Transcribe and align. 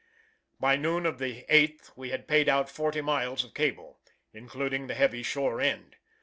By 0.59 0.77
noon 0.77 1.05
of 1.05 1.19
the 1.19 1.45
8th 1.47 1.91
we 1.95 2.09
had 2.09 2.27
paid 2.27 2.49
out 2.49 2.71
40 2.71 3.01
miles 3.01 3.43
of 3.43 3.53
cable, 3.53 3.99
including 4.33 4.87
the 4.87 4.95
heavy 4.95 5.21
shore 5.21 5.61
end. 5.61 5.95